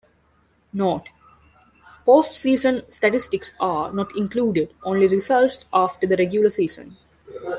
Note: 0.73 1.09
Postseason 2.07 2.89
statistics 2.91 3.51
are 3.59 3.93
not 3.93 4.17
included, 4.17 4.73
only 4.83 5.05
results 5.05 5.59
after 5.71 6.07
the 6.07 6.17
regular 6.17 6.49
season. 6.49 6.97